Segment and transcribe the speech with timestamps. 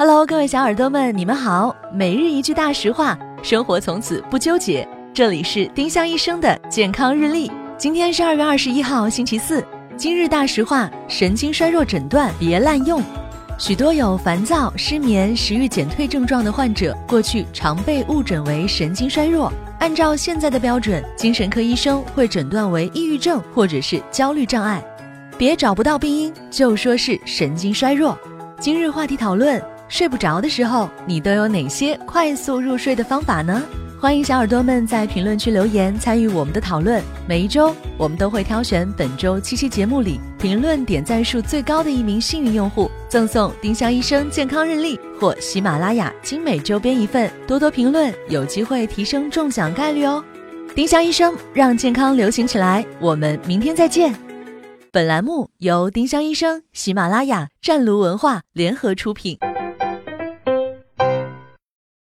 [0.00, 1.76] Hello，各位小耳朵们，你们好。
[1.92, 4.88] 每日一句大实话，生活从此不纠结。
[5.12, 7.52] 这里是丁香医生的健康日历。
[7.76, 9.62] 今天是二月二十一号，星期四。
[9.98, 13.02] 今日大实话：神经衰弱诊断别滥用。
[13.58, 19.52] 许多有烦躁、失眠、食欲减退症状的患者，过去常被误诊为神经衰弱。
[19.80, 24.82] 按照现在的标准，精神科医生会诊断为抑郁症或者是焦虑障碍。
[25.36, 28.18] 别找不到病因就说是神经衰弱。
[28.58, 29.62] 今日话题讨论。
[29.90, 33.60] 睡不着的时候，你都有哪些快速入睡的方法呢？
[34.00, 37.02] 欢迎小耳朵们在评论区留言参与我们的讨论。
[37.28, 47.30] 每一周，我们都会挑选本周七期节目里评论点赞数最高的一名幸运用户，赠送丁香医生健康日历或喜马拉雅精美周边一份。
[47.46, 50.24] 多多评论，有机会提升中奖概率哦！
[50.72, 54.14] 丁香医生让健康流行起来，我们明天再见。
[54.92, 59.36] 本栏目由丁香医生、喜马拉雅、湛庐文化联合出品。